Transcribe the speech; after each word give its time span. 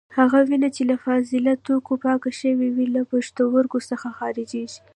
هغه 0.17 0.39
وینه 0.49 0.69
چې 0.75 0.83
له 0.89 0.95
فاضله 1.05 1.53
توکو 1.65 1.93
پاکه 2.03 2.31
شوې 2.41 2.69
وي 2.75 2.87
له 2.95 3.01
پښتورګو 3.11 3.79
څخه 3.89 4.07
خارجېږي. 4.17 4.79